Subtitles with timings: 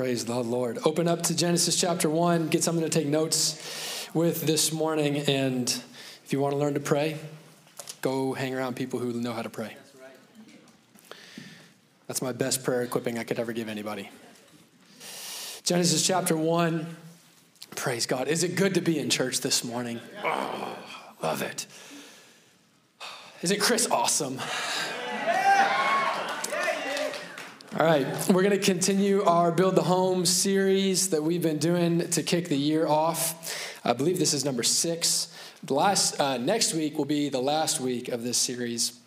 [0.00, 0.78] Praise the Lord.
[0.86, 2.48] Open up to Genesis chapter 1.
[2.48, 5.18] Get something to take notes with this morning.
[5.28, 5.68] And
[6.24, 7.18] if you want to learn to pray,
[8.00, 9.76] go hang around people who know how to pray.
[12.06, 14.08] That's my best prayer equipping I could ever give anybody.
[15.64, 16.96] Genesis chapter 1.
[17.76, 18.26] Praise God.
[18.26, 20.00] Is it good to be in church this morning?
[20.24, 20.78] Oh,
[21.22, 21.66] love it.
[23.42, 24.40] Isn't Chris awesome?
[27.78, 32.10] All right, we're going to continue our Build the Home series that we've been doing
[32.10, 33.80] to kick the year off.
[33.84, 35.32] I believe this is number six.
[35.62, 38.98] The last uh, next week will be the last week of this series.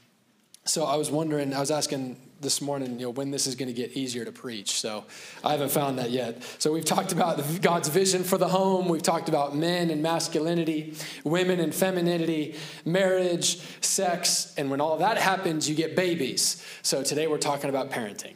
[0.63, 3.68] So I was wondering, I was asking this morning, you know, when this is going
[3.68, 4.80] to get easier to preach.
[4.80, 5.04] So
[5.43, 6.41] I haven't found that yet.
[6.57, 8.88] So we've talked about God's vision for the home.
[8.88, 10.95] We've talked about men and masculinity,
[11.26, 16.66] women and femininity, marriage, sex, and when all that happens, you get babies.
[16.82, 18.35] So today we're talking about parenting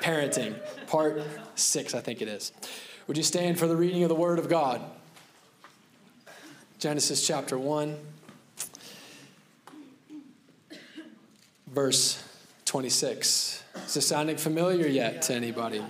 [0.00, 0.54] parenting,
[0.86, 1.22] part
[1.54, 2.52] six, I think it is.
[3.06, 4.80] Would you stand for the reading of the Word of God?
[6.78, 7.96] Genesis chapter 1,
[11.66, 12.24] verse
[12.64, 13.62] 26.
[13.86, 15.84] Is this sounding familiar yet to anybody?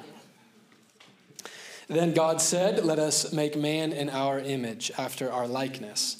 [1.89, 6.20] Then God said, Let us make man in our image, after our likeness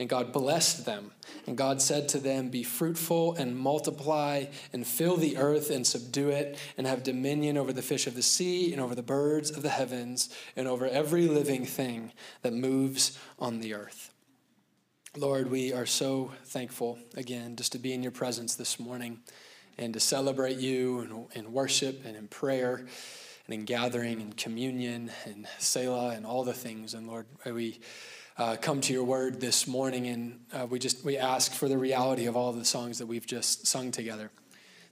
[0.00, 1.10] And God blessed them.
[1.46, 6.30] And God said to them, Be fruitful and multiply and fill the earth and subdue
[6.30, 9.62] it and have dominion over the fish of the sea and over the birds of
[9.62, 14.10] the heavens and over every living thing that moves on the earth.
[15.18, 19.20] Lord, we are so thankful again just to be in your presence this morning
[19.76, 22.86] and to celebrate you in, in worship and in prayer
[23.46, 26.94] and in gathering and communion and Selah and all the things.
[26.94, 27.80] And Lord, we
[28.40, 31.76] uh, come to your word this morning, and uh, we just we ask for the
[31.76, 34.30] reality of all the songs that we've just sung together.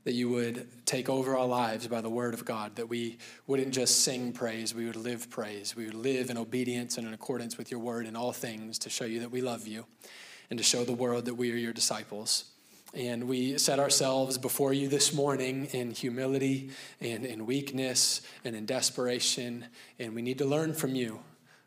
[0.04, 3.16] That you would take over our lives by the word of God, that we
[3.46, 5.74] wouldn't just sing praise, we would live praise.
[5.74, 8.90] We would live in obedience and in accordance with your word in all things to
[8.90, 9.86] show you that we love you
[10.50, 12.44] and to show the world that we are your disciples.
[12.92, 16.70] And we set ourselves before you this morning in humility
[17.00, 19.64] and in weakness and in desperation.
[19.98, 21.20] And we need to learn from you,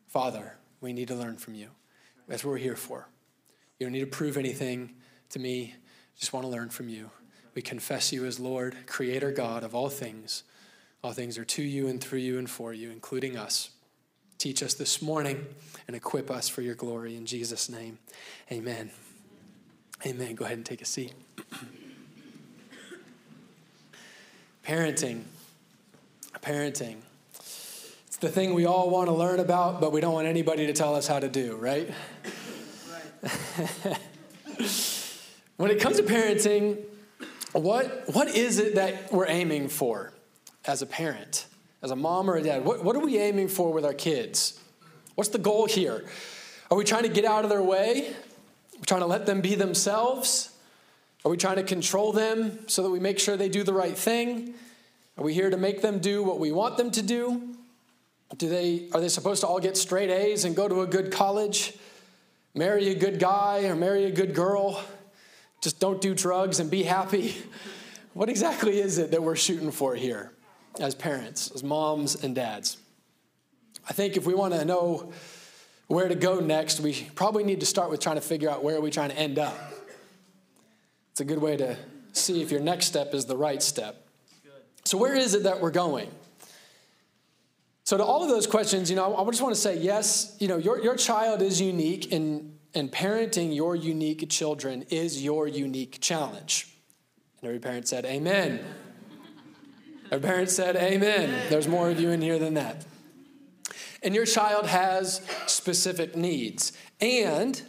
[0.08, 0.58] Father.
[0.81, 1.69] We need to learn from you.
[2.28, 3.08] That's what we're here for.
[3.80, 4.96] You don't need to prove anything
[5.30, 5.75] to me.
[6.18, 7.12] Just want to learn from you.
[7.53, 10.44] We confess you as Lord, Creator God of all things.
[11.03, 13.72] All things are to you and through you and for you, including us.
[14.38, 15.46] Teach us this morning
[15.88, 17.16] and equip us for your glory.
[17.16, 18.00] In Jesus' name,
[18.52, 18.91] amen.
[20.06, 20.36] Amen.
[20.36, 21.14] Go ahead and take a seat.
[24.66, 25.24] Parenting.
[26.41, 27.02] Parenting
[28.22, 30.96] the thing we all want to learn about, but we don't want anybody to tell
[30.96, 31.92] us how to do, right?
[33.24, 34.00] right.
[35.58, 36.78] when it comes to parenting,
[37.54, 40.14] what, what is it that we're aiming for
[40.66, 41.48] as a parent,
[41.82, 42.64] as a mom or a dad?
[42.64, 44.59] What, what are we aiming for with our kids?
[45.16, 46.06] What's the goal here?
[46.70, 48.09] Are we trying to get out of their way?
[48.09, 50.56] Are we trying to let them be themselves?
[51.26, 53.98] Are we trying to control them so that we make sure they do the right
[53.98, 54.53] thing?
[55.18, 57.51] Are we here to make them do what we want them to do?
[58.38, 61.12] Do they, are they supposed to all get straight A's and go to a good
[61.12, 61.74] college?
[62.53, 64.84] Marry a good guy or marry a good girl?
[65.62, 67.36] Just don't do drugs and be happy?
[68.14, 70.34] What exactly is it that we're shooting for here
[70.81, 72.75] as parents, as moms and dads?
[73.88, 75.14] I think if we want to know
[75.88, 78.75] where to go next, we probably need to start with trying to figure out where
[78.75, 79.56] are we trying to end up.
[81.12, 81.78] It's a good way to
[82.14, 84.06] see if your next step is the right step.
[84.84, 86.09] So, where is it that we're going?
[87.91, 90.47] So, to all of those questions, you know, I just want to say yes, you
[90.47, 96.00] know, your, your child is unique, and, and parenting your unique children is your unique
[96.00, 96.74] challenge.
[97.41, 98.63] And every parent said, Amen.
[100.09, 101.38] every parent said, Amen.
[101.49, 102.85] There's more of you in here than that.
[104.02, 106.72] And your child has specific needs.
[107.02, 107.61] And,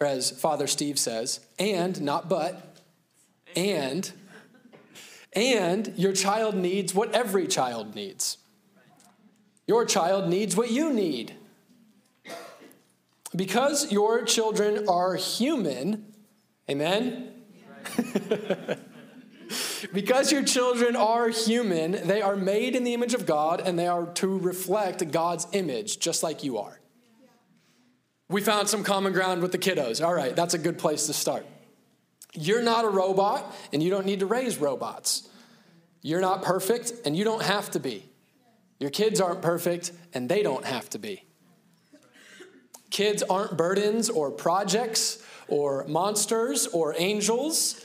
[0.00, 2.78] or as Father Steve says, and, not but,
[3.54, 4.10] and,
[5.34, 8.38] and your child needs what every child needs.
[9.66, 11.34] Your child needs what you need.
[13.34, 16.14] Because your children are human,
[16.70, 17.32] amen?
[19.92, 23.88] because your children are human, they are made in the image of God and they
[23.88, 26.80] are to reflect God's image, just like you are.
[28.28, 30.04] We found some common ground with the kiddos.
[30.04, 31.44] All right, that's a good place to start.
[32.34, 35.28] You're not a robot and you don't need to raise robots.
[36.02, 38.04] You're not perfect, and you don't have to be.
[38.84, 41.24] Your kids aren't perfect, and they don't have to be.
[42.90, 47.82] Kids aren't burdens or projects or monsters or angels.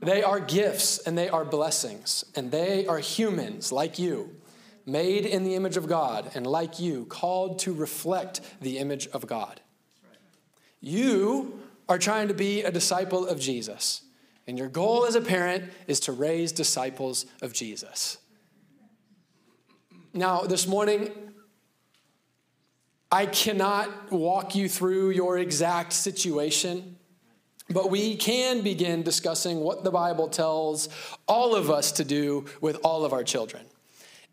[0.00, 4.34] They are gifts and they are blessings, and they are humans like you,
[4.86, 9.26] made in the image of God, and like you, called to reflect the image of
[9.26, 9.60] God.
[10.80, 11.60] You
[11.90, 14.00] are trying to be a disciple of Jesus,
[14.46, 18.16] and your goal as a parent is to raise disciples of Jesus.
[20.16, 21.10] Now, this morning,
[23.10, 26.98] I cannot walk you through your exact situation.
[27.68, 30.88] But we can begin discussing what the Bible tells
[31.26, 33.64] all of us to do with all of our children.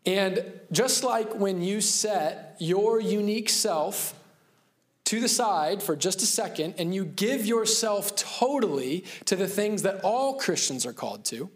[0.06, 4.14] And just like when you set your unique self
[5.06, 9.82] to the side for just a second and you give yourself totally to the things
[9.82, 11.50] that all Christians are called to,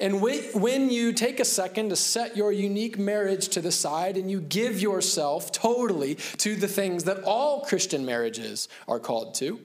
[0.00, 4.30] and when you take a second to set your unique marriage to the side and
[4.30, 9.60] you give yourself totally to the things that all Christian marriages are called to,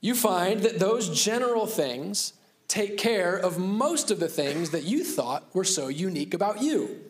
[0.00, 2.32] you find that those general things
[2.66, 7.00] take care of most of the things that you thought were so unique about you.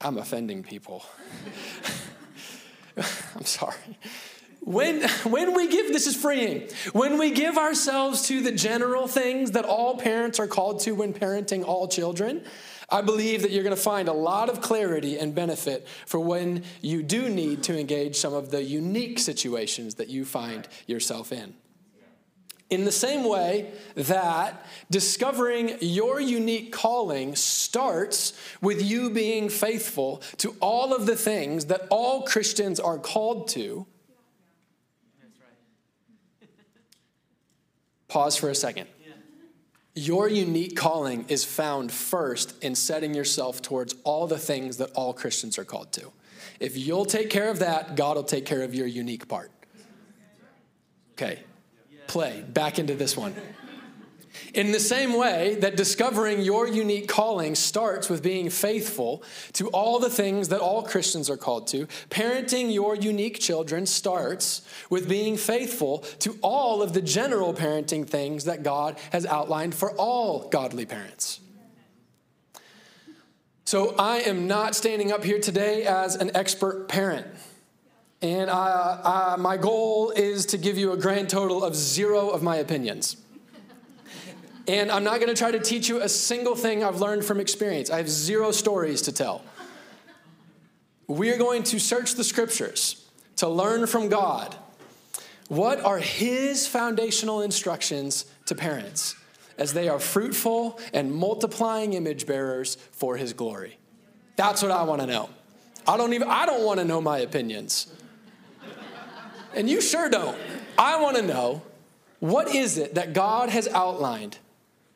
[0.00, 1.04] I'm offending people.
[2.96, 3.76] I'm sorry.
[4.60, 6.68] When, when we give, this is freeing.
[6.92, 11.12] When we give ourselves to the general things that all parents are called to when
[11.14, 12.44] parenting all children,
[12.90, 16.64] I believe that you're going to find a lot of clarity and benefit for when
[16.80, 21.54] you do need to engage some of the unique situations that you find yourself in.
[22.70, 30.54] In the same way that discovering your unique calling starts with you being faithful to
[30.60, 33.86] all of the things that all Christians are called to.
[38.18, 38.88] Pause for a second.
[39.94, 45.12] Your unique calling is found first in setting yourself towards all the things that all
[45.12, 46.10] Christians are called to.
[46.58, 49.52] If you'll take care of that, God will take care of your unique part.
[51.12, 51.38] Okay,
[52.08, 53.36] play back into this one.
[54.54, 59.22] In the same way that discovering your unique calling starts with being faithful
[59.54, 64.62] to all the things that all Christians are called to, parenting your unique children starts
[64.88, 69.92] with being faithful to all of the general parenting things that God has outlined for
[69.92, 71.40] all godly parents.
[73.64, 77.26] So I am not standing up here today as an expert parent.
[78.22, 82.42] And I, I, my goal is to give you a grand total of zero of
[82.42, 83.18] my opinions.
[84.68, 87.40] And I'm not going to try to teach you a single thing I've learned from
[87.40, 87.90] experience.
[87.90, 89.42] I have zero stories to tell.
[91.06, 93.06] We are going to search the scriptures
[93.36, 94.54] to learn from God.
[95.48, 99.16] What are His foundational instructions to parents
[99.56, 103.78] as they are fruitful and multiplying image bearers for His glory?
[104.36, 105.30] That's what I want to know.
[105.86, 107.90] I don't even I don't want to know my opinions.
[109.54, 110.36] And you sure don't.
[110.76, 111.62] I want to know
[112.20, 114.36] what is it that God has outlined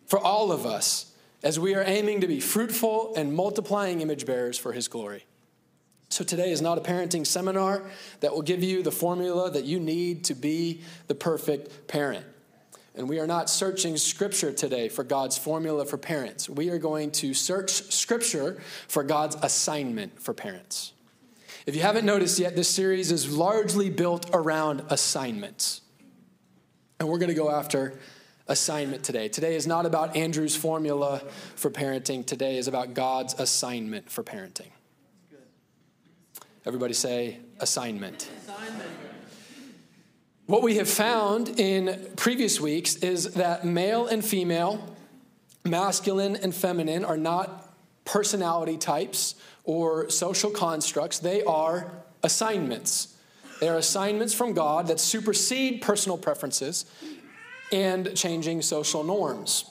[0.07, 1.13] for all of us
[1.43, 5.25] as we are aiming to be fruitful and multiplying image bearers for his glory.
[6.09, 7.83] So, today is not a parenting seminar
[8.21, 12.27] that will give you the formula that you need to be the perfect parent.
[12.95, 16.51] And we are not searching scripture today for God's formula for parents.
[16.51, 20.93] We are going to search scripture for God's assignment for parents.
[21.65, 25.81] If you haven't noticed yet, this series is largely built around assignments.
[27.01, 27.99] And we're going to go after
[28.53, 29.29] assignment today.
[29.29, 31.23] Today is not about Andrew's formula
[31.57, 32.25] for parenting.
[32.25, 34.71] Today is about God's assignment for parenting.
[36.67, 38.29] Everybody say assignment.
[38.45, 38.91] assignment.
[40.47, 44.97] What we have found in previous weeks is that male and female,
[45.65, 51.91] masculine and feminine, are not personality types or social constructs, they are
[52.23, 53.17] assignments.
[53.61, 56.85] They are assignments from God that supersede personal preferences
[57.73, 59.65] and changing social norms.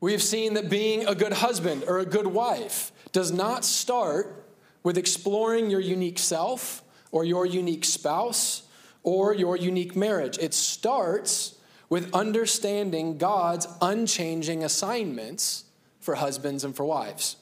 [0.00, 4.44] We have seen that being a good husband or a good wife does not start
[4.82, 8.64] with exploring your unique self or your unique spouse
[9.02, 10.36] or your unique marriage.
[10.38, 11.56] It starts
[11.88, 15.64] with understanding God's unchanging assignments
[16.00, 17.36] for husbands and for wives.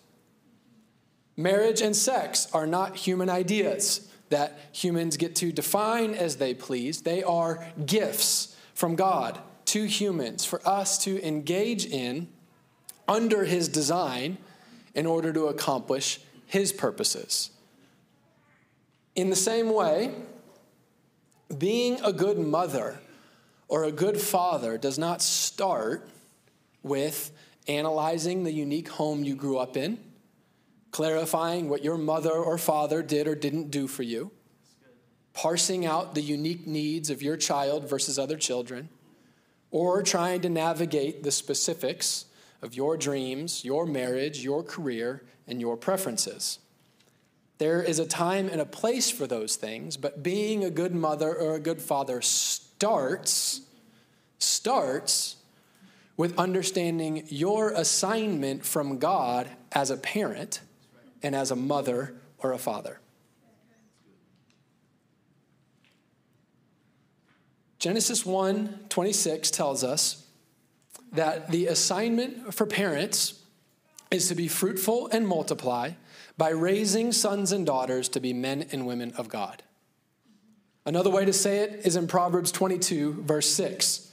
[1.36, 7.02] Marriage and sex are not human ideas that humans get to define as they please,
[7.02, 8.51] they are gifts
[8.82, 12.26] from God to humans for us to engage in
[13.06, 14.38] under His design
[14.92, 17.50] in order to accomplish His purposes.
[19.14, 20.12] In the same way,
[21.56, 22.98] being a good mother
[23.68, 26.08] or a good father does not start
[26.82, 27.30] with
[27.68, 29.96] analyzing the unique home you grew up in,
[30.90, 34.32] clarifying what your mother or father did or didn't do for you,
[35.34, 38.88] parsing out the unique needs of your child versus other children,
[39.70, 42.26] or trying to navigate the specifics
[42.60, 46.58] of your dreams, your marriage, your career, and your preferences.
[47.58, 51.34] There is a time and a place for those things, but being a good mother
[51.34, 53.62] or a good father starts
[54.38, 55.36] starts
[56.16, 60.60] with understanding your assignment from God as a parent
[61.22, 62.98] and as a mother or a father.
[67.82, 70.24] Genesis 1 26 tells us
[71.10, 73.42] that the assignment for parents
[74.08, 75.90] is to be fruitful and multiply
[76.38, 79.64] by raising sons and daughters to be men and women of God.
[80.86, 83.98] Another way to say it is in Proverbs 22, verse 6.
[83.98, 84.10] It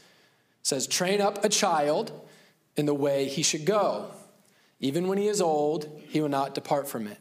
[0.64, 2.12] says, Train up a child
[2.76, 4.10] in the way he should go.
[4.80, 7.20] Even when he is old, he will not depart from it.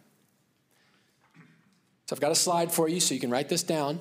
[2.07, 4.01] So I've got a slide for you so you can write this down.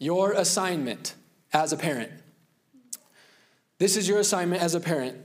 [0.00, 1.14] Your assignment
[1.52, 2.10] as a parent.
[3.78, 5.16] This is your assignment as a parent.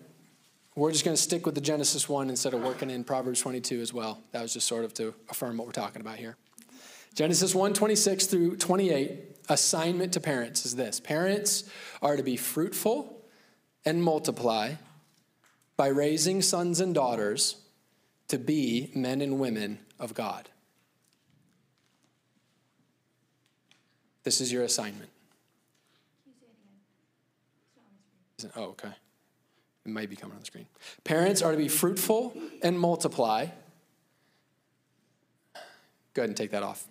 [0.76, 3.82] We're just going to stick with the Genesis 1 instead of working in Proverbs 22
[3.82, 4.22] as well.
[4.32, 6.36] That was just sort of to affirm what we're talking about here.
[7.14, 11.70] Genesis 1 26 through 28, assignment to parents is this Parents
[12.02, 13.22] are to be fruitful
[13.86, 14.74] and multiply
[15.78, 17.58] by raising sons and daughters
[18.30, 20.50] to be men and women of God.
[24.24, 25.13] This is your assignment.
[28.56, 28.92] Oh, okay.
[29.86, 30.68] It might be coming on the screen.
[31.04, 33.48] Parents are to be fruitful and multiply.
[36.14, 36.88] Go ahead and take that off.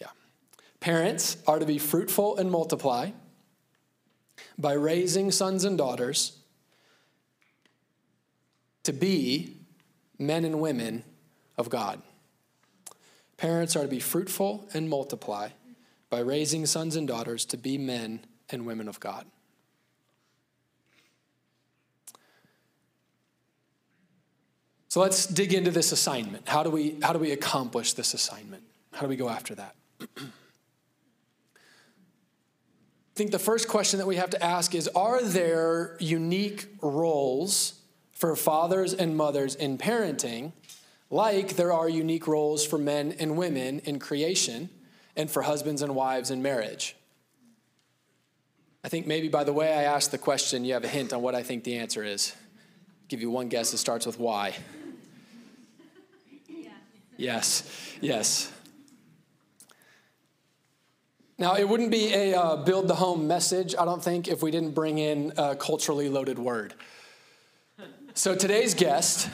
[0.00, 0.08] Yeah.
[0.80, 3.10] Parents are to be fruitful and multiply
[4.58, 6.38] by raising sons and daughters
[8.84, 9.56] to be
[10.18, 11.04] men and women
[11.58, 12.00] of God.
[13.36, 15.50] Parents are to be fruitful and multiply
[16.08, 18.20] by raising sons and daughters to be men
[18.52, 19.26] and women of God.
[24.90, 26.48] So let's dig into this assignment.
[26.48, 28.64] How do we, how do we accomplish this assignment?
[28.92, 29.76] How do we go after that?
[30.00, 30.06] I
[33.14, 37.74] think the first question that we have to ask is Are there unique roles
[38.10, 40.52] for fathers and mothers in parenting,
[41.08, 44.70] like there are unique roles for men and women in creation
[45.14, 46.96] and for husbands and wives in marriage?
[48.82, 51.22] I think maybe by the way I asked the question, you have a hint on
[51.22, 52.34] what I think the answer is.
[52.34, 53.72] I'll give you one guess.
[53.74, 54.56] It starts with why.
[56.48, 56.70] Yeah.
[57.16, 58.50] Yes, yes.
[61.38, 64.50] Now, it wouldn't be a uh, build the home message, I don't think, if we
[64.50, 66.74] didn't bring in a culturally loaded word.
[68.12, 69.30] So today's guest,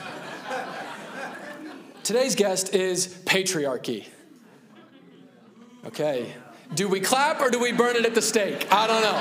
[2.03, 4.07] today's guest is patriarchy.
[5.85, 6.33] Okay,
[6.73, 8.67] do we clap or do we burn it at the stake?
[8.71, 9.17] I don't know.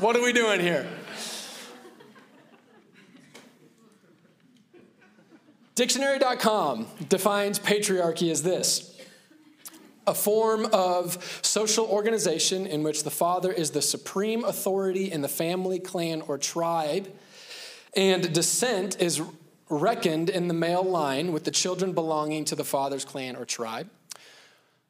[0.00, 0.86] What are we doing here?
[5.74, 8.98] Dictionary.com defines patriarchy as this
[10.06, 15.28] a form of social organization in which the father is the supreme authority in the
[15.28, 17.08] family, clan, or tribe,
[17.94, 19.22] and descent is
[19.68, 23.88] reckoned in the male line with the children belonging to the father's clan or tribe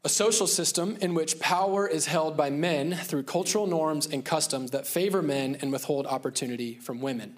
[0.03, 4.71] a social system in which power is held by men through cultural norms and customs
[4.71, 7.37] that favor men and withhold opportunity from women.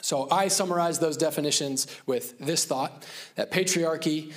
[0.00, 4.32] So I summarize those definitions with this thought that patriarchy,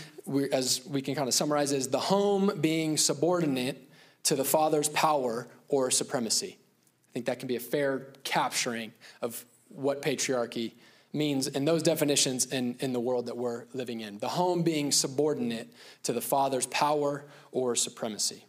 [0.51, 3.87] as we can kind of summarize, is the home being subordinate
[4.23, 6.57] to the father's power or supremacy.
[6.57, 10.71] I think that can be a fair capturing of what patriarchy
[11.17, 14.19] means in those definitions in, in the world that we're living in.
[14.19, 18.45] The home being subordinate to the father's power or supremacy.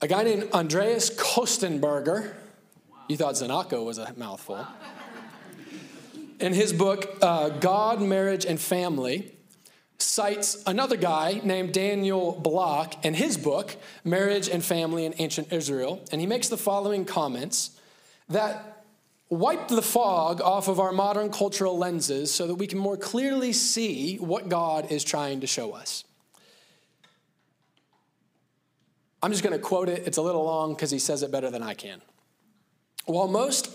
[0.00, 2.34] A guy named Andreas Kostenberger,
[3.08, 4.66] you thought Zanako was a mouthful.
[6.40, 9.34] In his book, uh, God, Marriage, and Family,
[9.98, 16.04] cites another guy named Daniel Block in his book, Marriage and Family in Ancient Israel,
[16.12, 17.78] and he makes the following comments
[18.28, 18.73] that
[19.30, 23.52] wipe the fog off of our modern cultural lenses so that we can more clearly
[23.52, 26.04] see what God is trying to show us.
[29.22, 30.06] I'm just going to quote it.
[30.06, 32.02] It's a little long because he says it better than I can.
[33.06, 33.70] While most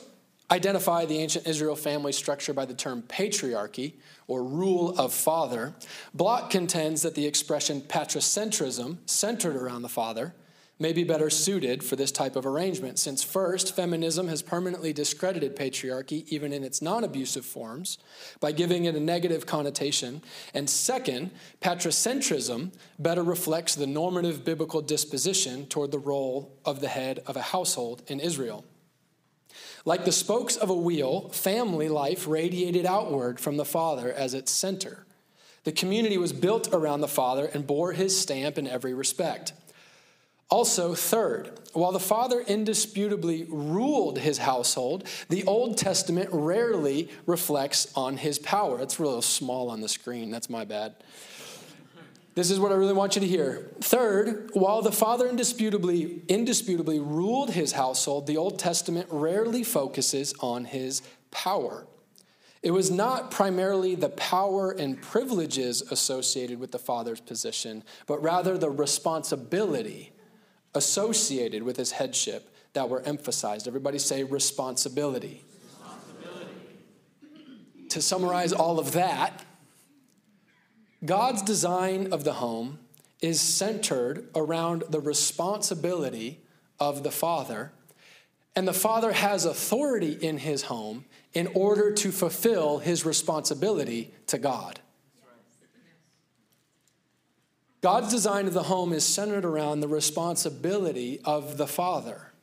[0.51, 3.94] identify the ancient Israel family structure by the term patriarchy
[4.27, 5.74] or rule of father,
[6.13, 10.34] Block contends that the expression patricentrism, centered around the father,
[10.80, 15.56] may be better suited for this type of arrangement, since first, feminism has permanently discredited
[15.56, 17.98] patriarchy, even in its non abusive forms,
[18.40, 20.22] by giving it a negative connotation,
[20.54, 21.32] and second,
[21.62, 27.42] patricentrism better reflects the normative biblical disposition toward the role of the head of a
[27.42, 28.64] household in Israel.
[29.84, 34.52] Like the spokes of a wheel, family life radiated outward from the father as its
[34.52, 35.06] center.
[35.64, 39.54] The community was built around the father and bore his stamp in every respect.
[40.50, 48.18] Also, third, while the father indisputably ruled his household, the Old Testament rarely reflects on
[48.18, 48.82] his power.
[48.82, 50.32] It's real small on the screen.
[50.32, 50.96] That's my bad.
[52.34, 53.70] This is what I really want you to hear.
[53.82, 60.65] Third, while the father indisputably, indisputably ruled his household, the Old Testament rarely focuses on
[60.65, 61.86] his power.
[62.63, 68.58] It was not primarily the power and privileges associated with the father's position, but rather
[68.58, 70.12] the responsibility
[70.74, 73.68] associated with his headship that were emphasized.
[73.68, 75.44] Everybody say responsibility.
[75.64, 77.88] responsibility.
[77.90, 79.44] To summarize all of that,
[81.04, 82.80] God's design of the home
[83.22, 86.42] is centered around the responsibility
[86.80, 87.72] of the father,
[88.56, 94.38] and the father has authority in his home in order to fulfill his responsibility to
[94.38, 94.80] God.
[97.82, 102.34] God's design of the home is centered around the responsibility of the father.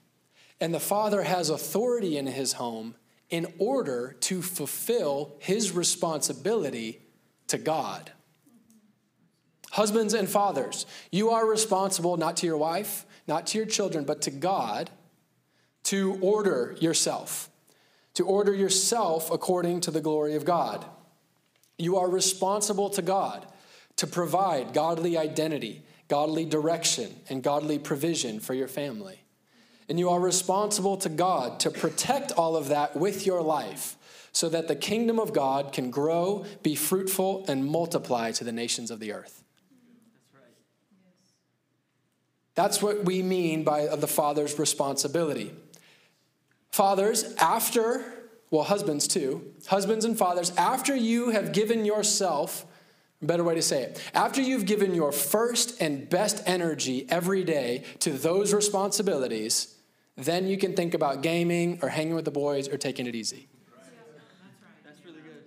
[0.60, 2.94] And the father has authority in his home
[3.28, 7.02] in order to fulfill his responsibility
[7.48, 8.12] to God.
[9.72, 14.22] Husbands and fathers, you are responsible not to your wife, not to your children, but
[14.22, 14.90] to God
[15.84, 17.50] to order yourself,
[18.14, 20.84] to order yourself according to the glory of God.
[21.78, 23.46] You are responsible to God
[23.96, 29.20] to provide godly identity, godly direction, and godly provision for your family.
[29.88, 33.96] And you are responsible to God to protect all of that with your life
[34.32, 38.90] so that the kingdom of God can grow, be fruitful, and multiply to the nations
[38.90, 39.42] of the earth.
[42.54, 45.54] That's what we mean by the father's responsibility.
[46.70, 48.04] Fathers, after,
[48.50, 52.66] well, husbands too, husbands and fathers, after you have given yourself
[53.22, 54.02] Better way to say it.
[54.14, 59.74] After you've given your first and best energy every day to those responsibilities,
[60.16, 63.48] then you can think about gaming or hanging with the boys or taking it easy.
[64.84, 65.44] That's really good.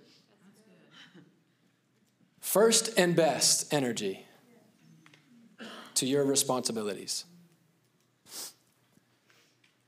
[2.40, 4.26] First and best energy
[5.94, 7.24] to your responsibilities.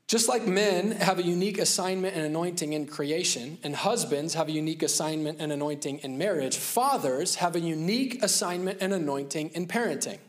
[0.07, 4.51] Just like men have a unique assignment and anointing in creation, and husbands have a
[4.51, 10.19] unique assignment and anointing in marriage, fathers have a unique assignment and anointing in parenting.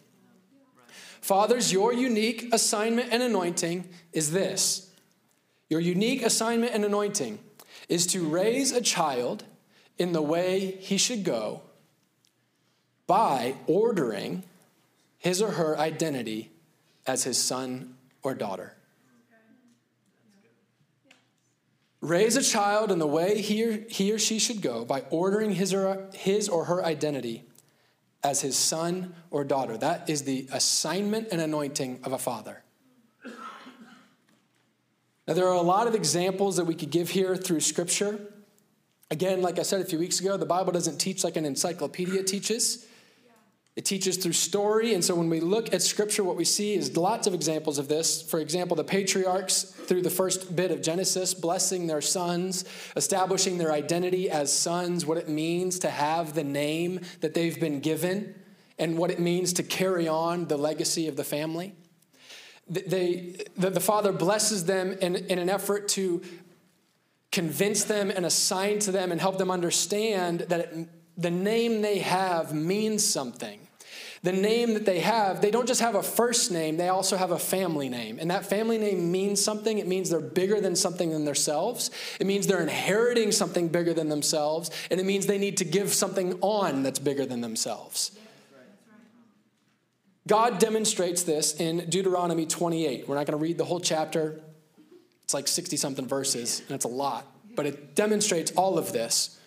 [1.21, 4.91] Fathers, your unique assignment and anointing is this
[5.71, 7.39] your unique assignment and anointing
[7.89, 9.45] is to raise a child
[9.99, 11.63] in the way he should go
[13.07, 14.45] by ordering
[15.19, 16.51] his or her identity
[17.07, 18.75] as his son or daughter.
[22.05, 25.53] Raise a child in the way he or, he or she should go by ordering
[25.53, 27.45] his or, his or her identity
[28.23, 29.79] as his son or daughter.
[29.79, 32.63] That is the assignment and anointing of a father.
[35.27, 38.21] Now, there are a lot of examples that we could give here through Scripture.
[39.11, 42.23] Again, like I said a few weeks ago, the Bible doesn't teach like an encyclopedia
[42.23, 42.87] teaches.
[43.77, 44.95] It teaches through story.
[44.95, 47.89] And so when we look at scripture, what we see is lots of examples of
[47.89, 48.23] this.
[48.23, 53.73] For example, the patriarchs, through the first bit of Genesis, blessing their sons, establishing their
[53.73, 58.37] identity as sons, what it means to have the name that they've been given,
[58.79, 61.75] and what it means to carry on the legacy of the family.
[62.69, 66.23] They, the, the father blesses them in, in an effort to
[67.33, 71.99] convince them and assign to them and help them understand that it, the name they
[71.99, 73.64] have means something
[74.25, 77.31] the name that they have, they don't just have a first name, they also have
[77.31, 78.19] a family name.
[78.19, 79.77] And that family name means something.
[79.77, 81.91] It means they're bigger than something than themselves.
[82.19, 84.71] It means they're inheriting something bigger than themselves.
[84.91, 88.13] And it means they need to give something on that's bigger than themselves.
[90.27, 93.07] God demonstrates this in Deuteronomy 28.
[93.07, 94.41] We're not going to read the whole chapter,
[95.25, 97.27] it's like 60 something verses, and it's a lot.
[97.55, 99.39] But it demonstrates all of this.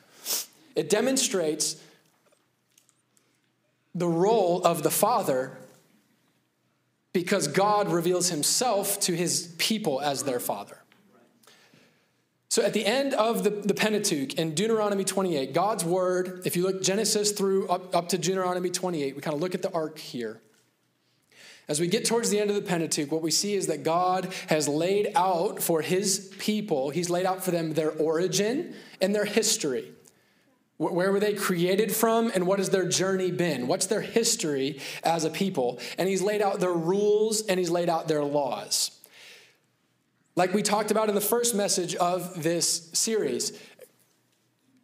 [0.75, 1.77] It demonstrates
[3.97, 5.57] the role of the Father
[7.13, 10.77] because God reveals himself to his people as their Father.
[12.49, 16.63] So at the end of the, the Pentateuch in Deuteronomy 28, God's word, if you
[16.63, 19.97] look Genesis through up, up to Deuteronomy 28, we kind of look at the arc
[19.97, 20.39] here.
[21.67, 24.31] As we get towards the end of the Pentateuch, what we see is that God
[24.47, 29.25] has laid out for his people, he's laid out for them their origin and their
[29.25, 29.91] history.
[30.77, 33.67] Where were they created from and what has their journey been?
[33.67, 35.79] What's their history as a people?
[35.97, 38.91] And he's laid out their rules and he's laid out their laws.
[40.35, 43.59] Like we talked about in the first message of this series,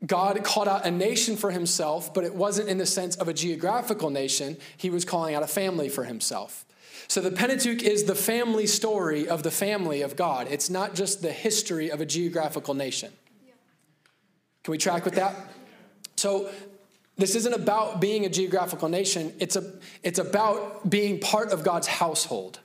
[0.03, 3.33] God called out a nation for himself, but it wasn't in the sense of a
[3.33, 4.57] geographical nation.
[4.75, 6.65] He was calling out a family for himself.
[7.07, 10.47] So the Pentateuch is the family story of the family of God.
[10.49, 13.11] It's not just the history of a geographical nation.
[14.63, 15.35] Can we track with that?
[16.23, 16.49] So
[17.17, 21.85] this isn't about being a geographical nation, it's, a, it's about being part of God's
[21.85, 22.61] household.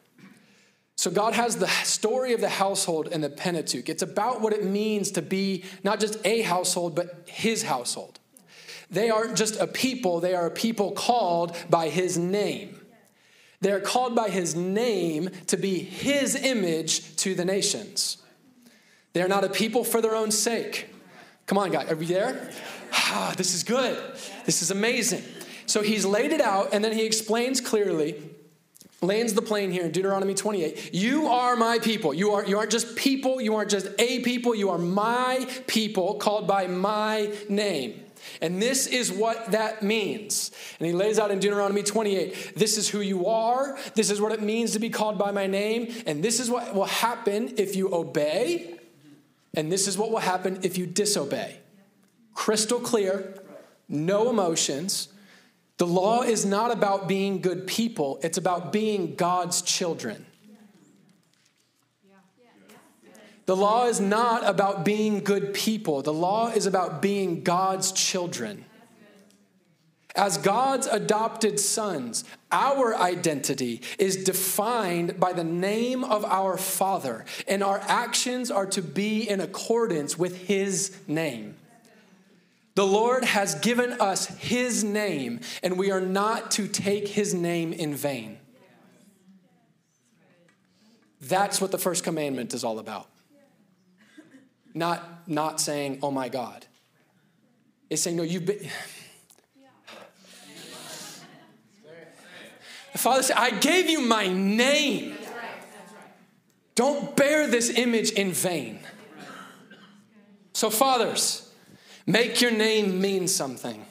[0.94, 3.88] So, God has the story of the household in the Pentateuch.
[3.88, 8.20] It's about what it means to be not just a household, but his household.
[8.92, 12.80] They aren't just a people, they are a people called by his name.
[13.60, 18.18] They are called by his name to be his image to the nations.
[19.14, 20.90] They are not a people for their own sake.
[21.46, 22.52] Come on, guys, are we there?
[22.92, 23.96] Ah, this is good.
[24.46, 25.22] This is amazing.
[25.66, 28.22] So he's laid it out, and then he explains clearly
[29.00, 30.92] lands the plane here in Deuteronomy 28.
[30.92, 32.12] You are my people.
[32.12, 36.14] You, are, you aren't just people, you aren't just a people, you are my people
[36.14, 38.04] called by my name.
[38.40, 40.50] And this is what that means.
[40.78, 44.32] And he lays out in Deuteronomy 28 this is who you are, this is what
[44.32, 47.76] it means to be called by my name, and this is what will happen if
[47.76, 48.78] you obey,
[49.54, 51.60] and this is what will happen if you disobey.
[52.38, 53.34] Crystal clear,
[53.88, 55.08] no emotions
[55.78, 60.24] the law is not about being good people, it's about being God's children.
[63.46, 66.02] The law is not about being good people.
[66.02, 68.64] The law is about being God's children.
[70.14, 77.64] As God's adopted sons, our identity is defined by the name of our Father, and
[77.64, 81.56] our actions are to be in accordance with His name.
[82.78, 87.72] The Lord has given us His name, and we are not to take His name
[87.72, 88.38] in vain.
[91.20, 93.08] That's what the first commandment is all about.
[94.74, 96.66] Not, not saying, oh my God.
[97.90, 98.70] It's saying, no, you've been.
[102.92, 105.16] The Father said, I gave you my name.
[106.76, 108.78] Don't bear this image in vain.
[110.52, 111.47] So, fathers,
[112.08, 113.84] Make your name mean something.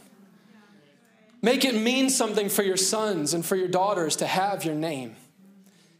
[1.43, 5.15] Make it mean something for your sons and for your daughters to have your name.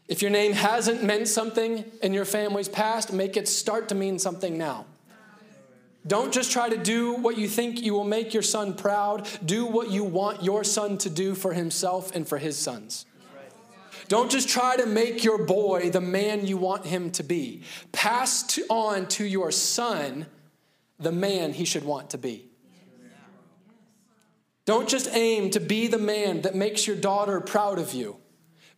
[0.08, 4.18] If your name hasn't meant something in your family's past, make it start to mean
[4.18, 4.86] something now.
[6.08, 9.28] Don't just try to do what you think you will make your son proud.
[9.44, 13.06] Do what you want your son to do for himself and for his sons.
[14.08, 17.62] Don't just try to make your boy the man you want him to be.
[17.92, 20.26] Pass to on to your son
[20.98, 22.48] the man he should want to be.
[24.64, 28.18] Don't just aim to be the man that makes your daughter proud of you.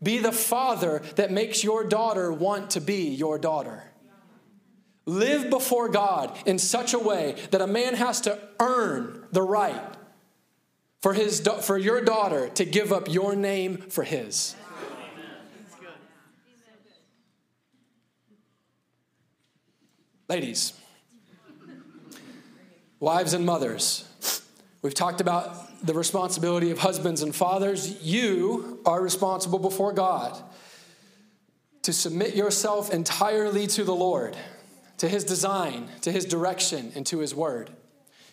[0.02, 3.82] Be the father that makes your daughter want to be your daughter.
[5.04, 9.82] Live before God in such a way that a man has to earn the right
[11.00, 14.54] for, his, for your daughter to give up your name for his.
[20.28, 20.79] Ladies,
[23.00, 24.06] Wives and mothers,
[24.82, 28.02] we've talked about the responsibility of husbands and fathers.
[28.02, 30.38] You are responsible before God
[31.80, 34.36] to submit yourself entirely to the Lord,
[34.98, 37.70] to His design, to His direction, and to His word.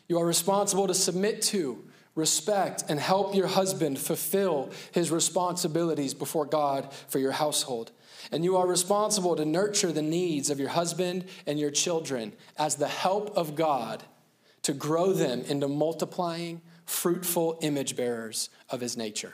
[0.09, 6.45] You are responsible to submit to, respect, and help your husband fulfill his responsibilities before
[6.45, 7.91] God for your household.
[8.33, 12.75] And you are responsible to nurture the needs of your husband and your children as
[12.75, 14.03] the help of God
[14.67, 19.33] to grow them into multiplying, fruitful image bearers of his nature.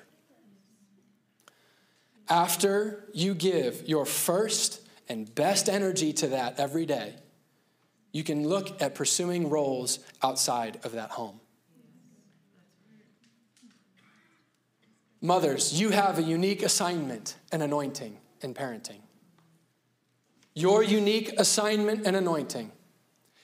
[2.30, 7.16] After you give your first and best energy to that every day,
[8.12, 11.40] you can look at pursuing roles outside of that home.
[15.20, 19.02] Mothers, you have a unique assignment and anointing in parenting.
[20.54, 22.72] Your unique assignment and anointing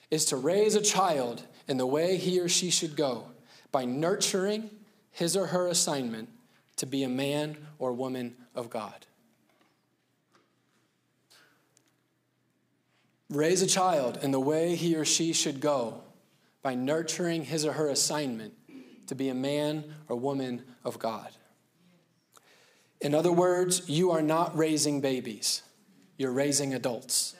[0.08, 3.24] is to raise a child in the way he or she should go
[3.72, 4.68] by nurturing
[5.10, 6.28] his or her assignment
[6.76, 9.06] to be a man or woman of God.
[13.30, 16.02] raise a child in the way he or she should go
[16.62, 18.52] by nurturing his or her assignment
[19.06, 21.30] to be a man or woman of God.
[23.00, 25.62] In other words, you are not raising babies,
[26.18, 27.34] you're raising adults.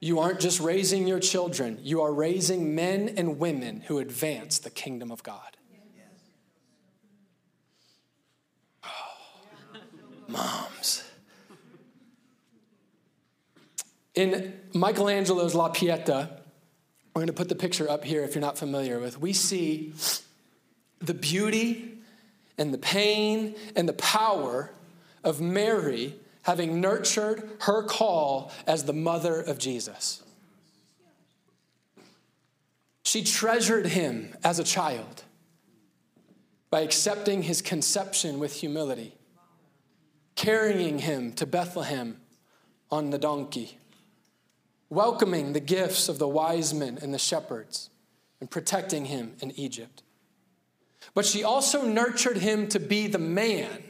[0.00, 4.70] You aren't just raising your children, you are raising men and women who advance the
[4.70, 5.56] kingdom of God.
[8.84, 9.78] Oh,
[10.28, 11.02] moms.
[14.14, 16.40] In Michelangelo's La Pieta,
[17.14, 19.94] we're going to put the picture up here if you're not familiar with, we see
[21.00, 21.98] the beauty
[22.58, 24.70] and the pain and the power
[25.24, 26.14] of Mary
[26.46, 30.22] having nurtured her call as the mother of Jesus.
[33.02, 35.24] She treasured him as a child
[36.70, 39.16] by accepting his conception with humility,
[40.36, 42.20] carrying him to Bethlehem
[42.92, 43.78] on the donkey,
[44.88, 47.90] welcoming the gifts of the wise men and the shepherds,
[48.40, 50.04] and protecting him in Egypt.
[51.12, 53.82] But she also nurtured him to be the man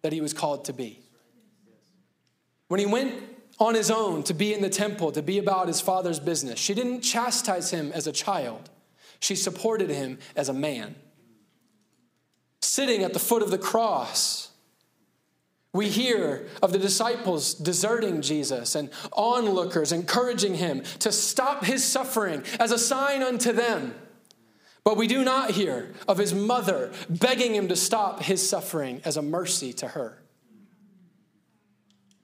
[0.00, 1.01] that he was called to be.
[2.72, 3.22] When he went
[3.58, 6.72] on his own to be in the temple, to be about his father's business, she
[6.72, 8.70] didn't chastise him as a child,
[9.20, 10.94] she supported him as a man.
[12.62, 14.52] Sitting at the foot of the cross,
[15.74, 22.42] we hear of the disciples deserting Jesus and onlookers encouraging him to stop his suffering
[22.58, 23.94] as a sign unto them.
[24.82, 29.18] But we do not hear of his mother begging him to stop his suffering as
[29.18, 30.21] a mercy to her.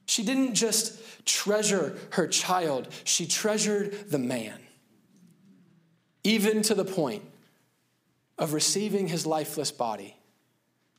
[0.09, 4.59] She didn't just treasure her child, she treasured the man,
[6.25, 7.23] even to the point
[8.39, 10.17] of receiving his lifeless body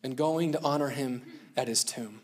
[0.03, 1.23] and going to honor him
[1.57, 2.21] at his tomb.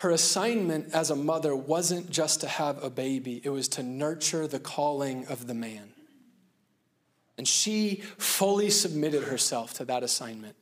[0.00, 4.46] Her assignment as a mother wasn't just to have a baby, it was to nurture
[4.46, 5.94] the calling of the man.
[7.38, 10.56] And she fully submitted herself to that assignment.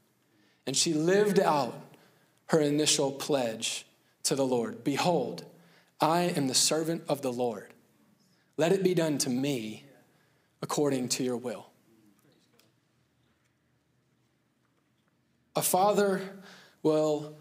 [0.64, 1.74] And she lived out
[2.52, 3.86] her initial pledge
[4.24, 5.44] to the Lord Behold,
[6.00, 7.72] I am the servant of the Lord.
[8.58, 9.84] Let it be done to me
[10.60, 11.66] according to your will.
[15.56, 16.20] A father
[16.82, 17.36] will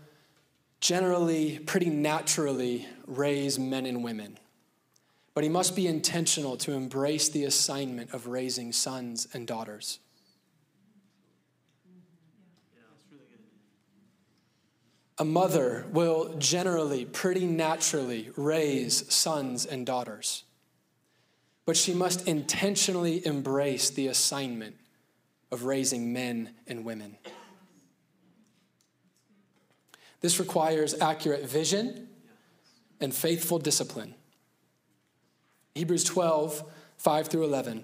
[0.80, 4.40] generally, pretty naturally, raise men and women.
[5.34, 10.00] But he must be intentional to embrace the assignment of raising sons and daughters.
[15.22, 20.46] A mother will generally, pretty naturally, raise sons and daughters.
[21.64, 24.78] But she must intentionally embrace the assignment
[25.52, 27.20] of raising men and women.
[30.22, 32.08] This requires accurate vision
[33.00, 34.16] and faithful discipline.
[35.76, 36.64] Hebrews 12,
[36.98, 37.84] 5 through 11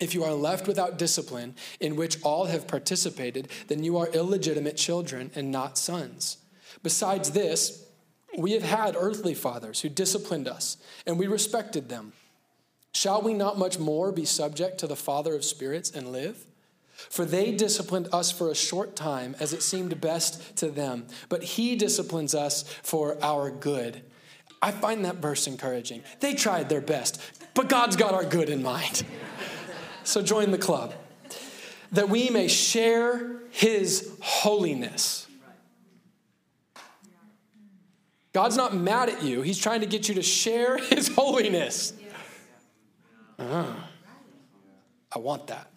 [0.00, 4.76] If you are left without discipline, in which all have participated, then you are illegitimate
[4.76, 6.38] children and not sons.
[6.82, 7.84] Besides this,
[8.36, 10.76] we have had earthly fathers who disciplined us,
[11.06, 12.12] and we respected them.
[12.92, 16.44] Shall we not much more be subject to the Father of spirits and live?
[16.94, 21.42] For they disciplined us for a short time as it seemed best to them, but
[21.42, 24.02] He disciplines us for our good.
[24.62, 26.02] I find that verse encouraging.
[26.20, 27.20] They tried their best,
[27.54, 29.04] but God's got our good in mind.
[30.04, 30.94] So join the club.
[31.92, 35.26] That we may share his holiness.
[38.32, 41.92] God's not mad at you, he's trying to get you to share his holiness.
[43.38, 43.64] Uh-huh.
[45.14, 45.70] I want that.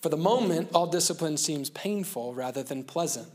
[0.00, 3.28] For the moment, all discipline seems painful rather than pleasant.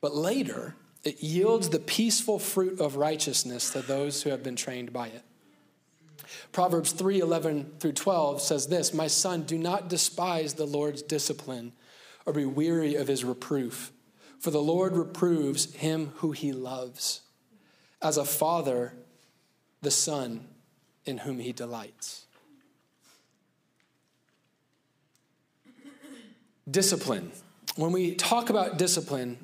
[0.00, 0.74] But later,
[1.04, 5.22] it yields the peaceful fruit of righteousness to those who have been trained by it.
[6.52, 11.72] Proverbs 3 11 through 12 says this My son, do not despise the Lord's discipline
[12.26, 13.92] or be weary of his reproof,
[14.38, 17.22] for the Lord reproves him who he loves,
[18.02, 18.92] as a father,
[19.82, 20.46] the son
[21.04, 22.26] in whom he delights.
[26.70, 27.32] Discipline.
[27.76, 29.38] When we talk about discipline,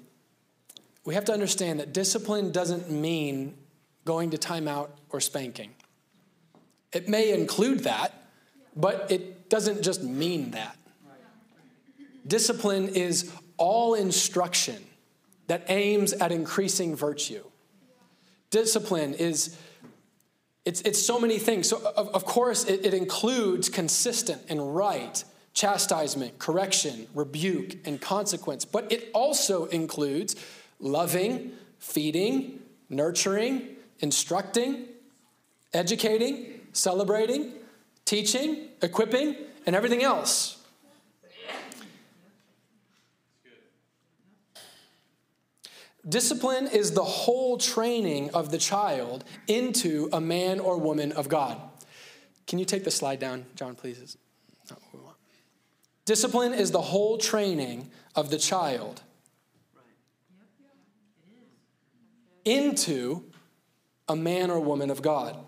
[1.04, 3.54] we have to understand that discipline doesn't mean
[4.04, 5.73] going to timeout, or spanking.
[6.94, 8.14] It may include that,
[8.74, 10.76] but it doesn't just mean that.
[12.26, 14.82] Discipline is all instruction
[15.48, 17.44] that aims at increasing virtue.
[18.50, 19.58] Discipline is
[20.64, 21.68] it's, it's so many things.
[21.68, 28.64] So, of, of course, it, it includes consistent and right chastisement, correction, rebuke, and consequence.
[28.64, 30.34] But it also includes
[30.80, 34.86] loving, feeding, nurturing, instructing,
[35.72, 37.52] educating, celebrating,
[38.04, 40.58] teaching, equipping, and everything else.
[46.06, 51.58] Discipline is the whole training of the child into a man or woman of God.
[52.46, 54.18] Can you take the slide down, John, please?
[56.04, 59.00] Discipline is the whole training of the child
[62.44, 63.24] into
[64.06, 65.38] a man or woman of God.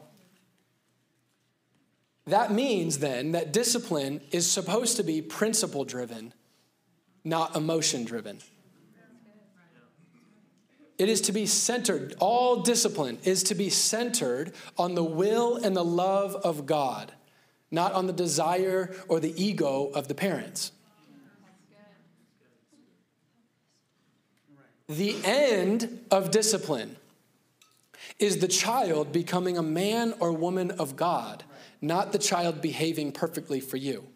[2.26, 6.34] That means then that discipline is supposed to be principle driven,
[7.24, 8.38] not emotion driven.
[10.98, 15.76] It is to be centered, all discipline is to be centered on the will and
[15.76, 17.12] the love of God,
[17.70, 20.72] not on the desire or the ego of the parents.
[24.88, 26.96] The end of discipline
[28.18, 31.44] is the child becoming a man or woman of God,
[31.80, 34.06] not the child behaving perfectly for you.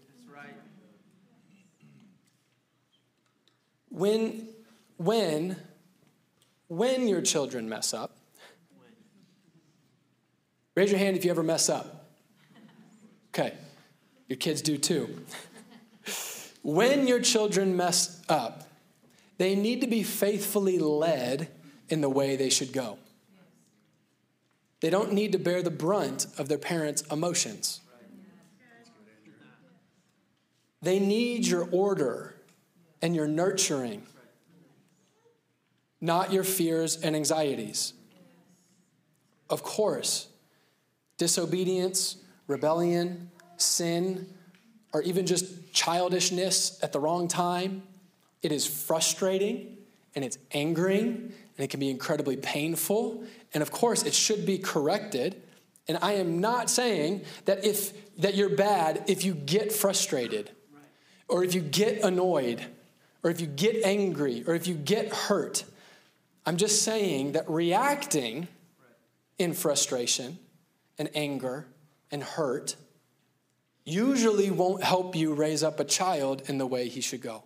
[3.90, 4.48] When,
[4.96, 5.56] when
[6.70, 8.16] when your children mess up.
[10.76, 12.08] Raise your hand if you ever mess up.
[13.34, 13.54] Okay,
[14.28, 15.24] your kids do too.
[16.62, 18.68] when your children mess up,
[19.38, 21.48] they need to be faithfully led
[21.88, 22.98] in the way they should go.
[24.80, 27.80] They don't need to bear the brunt of their parents' emotions.
[30.82, 32.36] They need your order
[33.02, 34.06] and your nurturing
[36.00, 37.92] not your fears and anxieties.
[39.48, 40.28] Of course,
[41.18, 42.16] disobedience,
[42.46, 44.26] rebellion, sin,
[44.92, 47.82] or even just childishness at the wrong time,
[48.42, 49.76] it is frustrating
[50.14, 53.22] and it's angering and it can be incredibly painful.
[53.52, 55.42] And of course, it should be corrected.
[55.88, 60.50] And I am not saying that if that you're bad if you get frustrated
[61.28, 62.64] or if you get annoyed
[63.22, 65.64] or if you get angry or if you get hurt.
[66.46, 68.48] I'm just saying that reacting
[69.36, 70.38] in frustration
[70.98, 71.66] and anger
[72.10, 72.74] and hurt
[73.84, 77.44] usually won't help you raise up a child in the way he should go.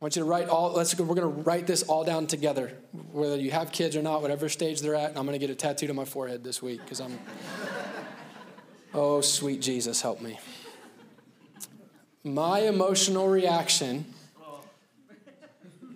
[0.00, 2.78] I want you to write all, let's, we're going to write this all down together,
[3.10, 5.10] whether you have kids or not, whatever stage they're at.
[5.10, 7.18] And I'm going to get a tattooed on my forehead this week because I'm,
[8.94, 10.38] oh, sweet Jesus, help me.
[12.22, 14.04] My emotional reaction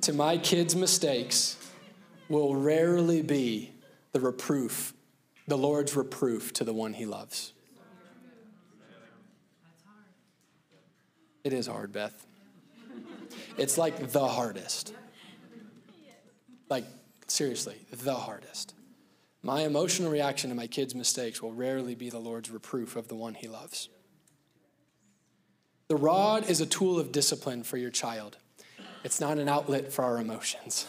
[0.01, 1.57] to my kids' mistakes
[2.29, 3.71] will rarely be
[4.11, 4.95] the reproof,
[5.47, 7.53] the Lord's reproof to the one he loves.
[11.45, 12.27] It is hard, Beth.
[13.57, 14.95] It's like the hardest.
[16.69, 16.85] Like,
[17.27, 18.75] seriously, the hardest.
[19.43, 23.17] My emotional reaction to my kids' mistakes will rarely be the Lord's reproof of the
[23.17, 23.89] one he loves.
[25.89, 28.39] The rod is a tool of discipline for your child.
[29.05, 30.87] It's not an outlet for our emotions.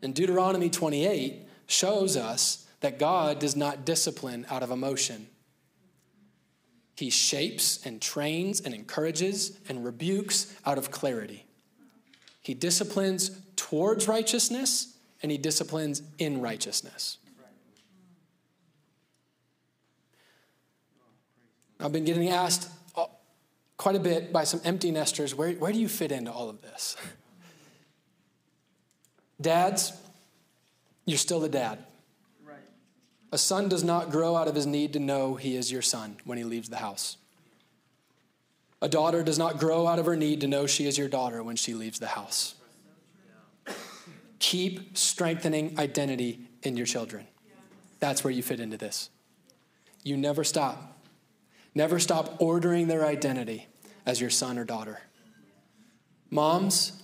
[0.00, 5.26] And Deuteronomy 28 shows us that God does not discipline out of emotion.
[6.96, 11.46] He shapes and trains and encourages and rebukes out of clarity.
[12.50, 17.18] He disciplines towards righteousness and he disciplines in righteousness.
[21.78, 23.04] I've been getting asked uh,
[23.76, 26.60] quite a bit by some empty nesters where, where do you fit into all of
[26.60, 26.96] this?
[29.40, 29.92] Dads,
[31.06, 31.78] you're still a dad.
[32.44, 32.56] Right.
[33.30, 36.16] A son does not grow out of his need to know he is your son
[36.24, 37.16] when he leaves the house.
[38.82, 41.42] A daughter does not grow out of her need to know she is your daughter
[41.42, 42.54] when she leaves the house.
[44.38, 47.26] Keep strengthening identity in your children.
[47.98, 49.10] That's where you fit into this.
[50.02, 50.98] You never stop.
[51.74, 53.68] Never stop ordering their identity
[54.06, 55.00] as your son or daughter.
[56.30, 57.02] Moms,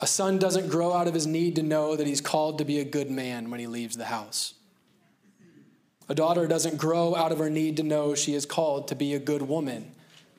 [0.00, 2.80] a son doesn't grow out of his need to know that he's called to be
[2.80, 4.54] a good man when he leaves the house.
[6.08, 9.14] A daughter doesn't grow out of her need to know she is called to be
[9.14, 9.91] a good woman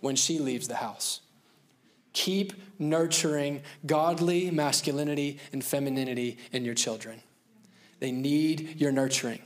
[0.03, 1.21] when she leaves the house.
[2.11, 7.21] Keep nurturing godly masculinity and femininity in your children.
[7.99, 9.39] They need your nurturing.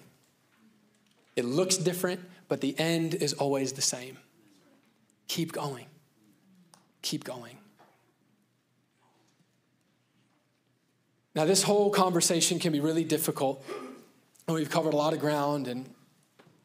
[1.35, 4.17] It looks different, but the end is always the same.
[5.27, 5.85] Keep going.
[7.03, 7.57] Keep going.
[11.35, 13.63] Now, this whole conversation can be really difficult,
[14.47, 15.87] we've covered a lot of ground, and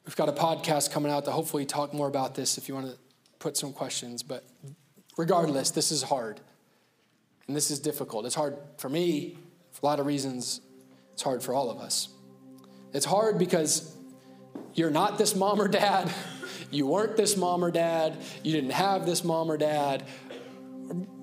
[0.07, 2.87] we've got a podcast coming out to hopefully talk more about this if you want
[2.87, 3.02] to
[3.43, 4.23] put some questions.
[4.23, 4.45] But
[5.19, 6.41] regardless, this is hard,
[7.47, 8.25] and this is difficult.
[8.25, 9.37] It's hard for me
[9.73, 10.61] for a lot of reasons,
[11.13, 12.09] it's hard for all of us.
[12.93, 13.97] It's hard because
[14.75, 16.13] you're not this mom or dad.
[16.71, 18.17] You weren't this mom or dad.
[18.43, 20.05] You didn't have this mom or dad.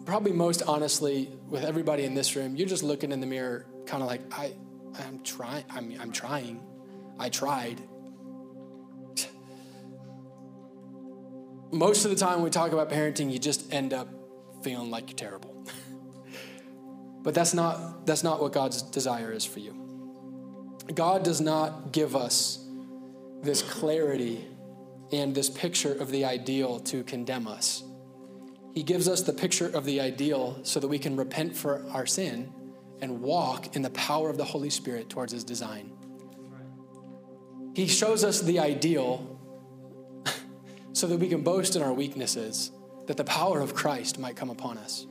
[0.05, 4.03] Probably most honestly, with everybody in this room, you're just looking in the mirror, kind
[4.03, 4.53] of like, I,
[4.99, 5.63] I'm trying.
[5.71, 6.61] I'm, I'm trying.
[7.17, 7.81] I tried.
[11.71, 14.07] Most of the time, when we talk about parenting, you just end up
[14.63, 15.65] feeling like you're terrible.
[17.21, 19.75] but that's not that's not what God's desire is for you.
[20.93, 22.65] God does not give us
[23.41, 24.45] this clarity
[25.11, 27.83] and this picture of the ideal to condemn us.
[28.73, 32.05] He gives us the picture of the ideal so that we can repent for our
[32.05, 32.51] sin
[33.01, 35.91] and walk in the power of the Holy Spirit towards His design.
[37.75, 39.38] He shows us the ideal
[40.99, 42.71] so that we can boast in our weaknesses,
[43.07, 45.07] that the power of Christ might come upon us.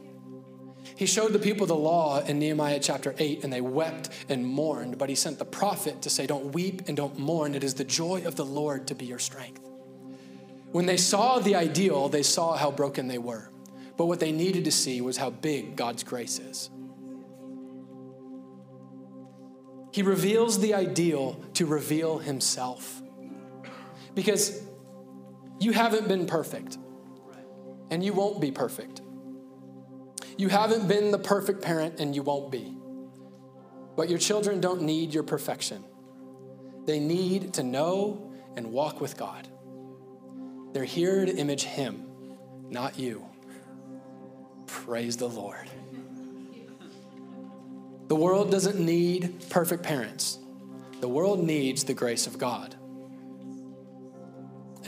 [0.97, 4.99] He showed the people the law in Nehemiah chapter 8, and they wept and mourned.
[4.99, 7.55] But he sent the prophet to say, Don't weep and don't mourn.
[7.55, 9.61] It is the joy of the Lord to be your strength.
[10.73, 13.51] When they saw the ideal, they saw how broken they were.
[13.97, 16.71] But what they needed to see was how big God's grace is.
[19.93, 23.03] He reveals the ideal to reveal himself.
[24.15, 24.63] Because
[25.61, 26.79] you haven't been perfect,
[27.91, 29.03] and you won't be perfect.
[30.39, 32.77] You haven't been the perfect parent and you won't be.
[33.97, 35.83] But your children don't need your perfection.
[36.87, 39.49] They need to know and walk with God.
[40.73, 42.07] They're here to image Him,
[42.71, 43.27] not you.
[44.67, 45.69] Praise the Lord.
[48.07, 50.39] The world doesn't need perfect parents,
[51.01, 52.77] the world needs the grace of God.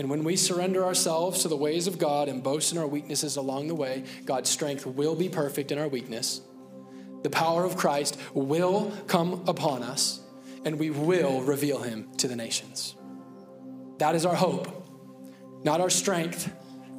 [0.01, 3.37] And when we surrender ourselves to the ways of God and boast in our weaknesses
[3.37, 6.41] along the way, God's strength will be perfect in our weakness.
[7.23, 10.23] The power of Christ will come upon us,
[10.65, 12.95] and we will reveal him to the nations.
[13.99, 14.89] That is our hope,
[15.65, 16.51] not our strength,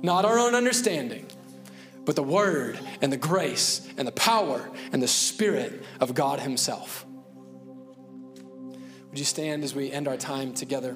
[0.04, 1.26] not our own understanding,
[2.06, 7.04] but the word and the grace and the power and the spirit of God himself.
[9.10, 10.96] Would you stand as we end our time together?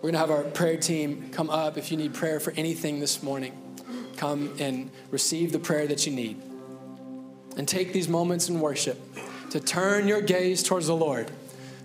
[0.00, 1.76] We're going to have our prayer team come up.
[1.76, 3.52] If you need prayer for anything this morning,
[4.16, 6.40] come and receive the prayer that you need.
[7.58, 8.98] And take these moments in worship
[9.50, 11.30] to turn your gaze towards the Lord.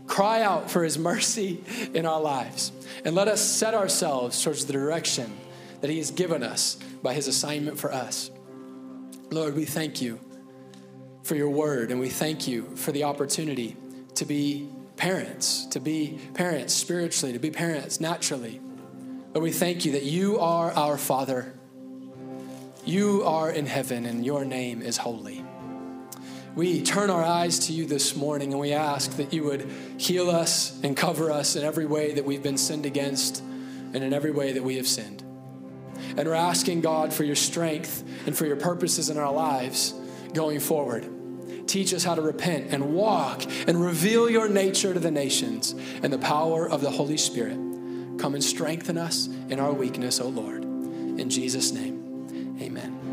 [0.07, 1.61] Cry out for his mercy
[1.93, 2.71] in our lives.
[3.03, 5.35] And let us set ourselves towards the direction
[5.81, 8.31] that he has given us by his assignment for us.
[9.29, 10.21] Lord, we thank you
[11.23, 13.75] for your word, and we thank you for the opportunity
[14.13, 18.61] to be parents, to be parents spiritually, to be parents naturally.
[19.33, 21.53] Lord, we thank you that you are our Father.
[22.85, 25.43] You are in heaven, and your name is holy.
[26.55, 30.29] We turn our eyes to you this morning and we ask that you would heal
[30.29, 33.41] us and cover us in every way that we've been sinned against
[33.93, 35.21] and in every way that we have sinned.
[36.15, 39.93] And we're asking God for your strength and for your purposes in our lives
[40.33, 41.05] going forward.
[41.67, 46.11] Teach us how to repent and walk and reveal your nature to the nations and
[46.11, 47.57] the power of the Holy Spirit.
[48.19, 50.63] Come and strengthen us in our weakness, O Lord.
[50.63, 53.04] In Jesus' name, amen.